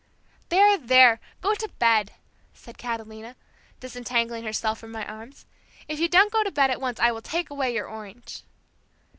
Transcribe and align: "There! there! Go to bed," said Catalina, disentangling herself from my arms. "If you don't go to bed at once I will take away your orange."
"There! 0.49 0.79
there! 0.79 1.19
Go 1.43 1.53
to 1.53 1.67
bed," 1.77 2.13
said 2.55 2.79
Catalina, 2.79 3.35
disentangling 3.79 4.43
herself 4.43 4.79
from 4.79 4.91
my 4.91 5.05
arms. 5.05 5.45
"If 5.87 5.99
you 5.99 6.09
don't 6.09 6.33
go 6.33 6.43
to 6.43 6.49
bed 6.51 6.71
at 6.71 6.81
once 6.81 6.99
I 6.99 7.11
will 7.11 7.21
take 7.21 7.51
away 7.51 7.71
your 7.71 7.87
orange." 7.87 8.41